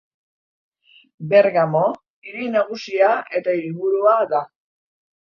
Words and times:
Bergamo 1.33 1.83
hiri 2.29 2.47
nagusia 2.55 3.11
eta 3.41 3.55
hiriburua 3.59 4.15
da. 4.33 4.41